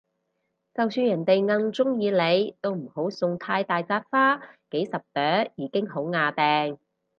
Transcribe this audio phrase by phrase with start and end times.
[0.73, 6.79] 就算人哋哽鍾意你都唔好送太大紮花，幾十朵已經好椏掟